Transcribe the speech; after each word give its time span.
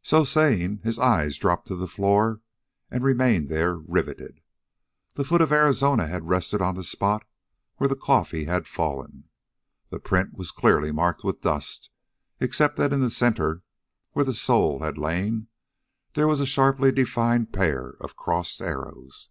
So 0.00 0.24
saying, 0.24 0.78
his 0.84 0.98
eye 0.98 1.28
dropped 1.38 1.66
to 1.68 1.76
the 1.76 1.86
floor 1.86 2.40
and 2.90 3.04
remained 3.04 3.50
there, 3.50 3.74
riveted. 3.76 4.40
The 5.16 5.22
foot 5.24 5.42
of 5.42 5.52
Arizona 5.52 6.06
had 6.06 6.26
rested 6.30 6.62
on 6.62 6.76
the 6.76 6.82
spot 6.82 7.26
where 7.76 7.86
the 7.86 7.94
coffee 7.94 8.44
had 8.46 8.66
fallen. 8.66 9.28
The 9.90 10.00
print 10.00 10.32
was 10.32 10.50
clearly 10.50 10.92
marked 10.92 11.24
with 11.24 11.42
dust, 11.42 11.90
except 12.40 12.76
that 12.76 12.94
in 12.94 13.00
the 13.02 13.10
center, 13.10 13.62
where 14.12 14.24
the 14.24 14.32
sole 14.32 14.78
had 14.80 14.96
lain, 14.96 15.48
there 16.14 16.26
was 16.26 16.40
a 16.40 16.46
sharply 16.46 16.90
defined 16.90 17.52
pair 17.52 17.90
of 18.00 18.16
crossed 18.16 18.62
arrows! 18.62 19.28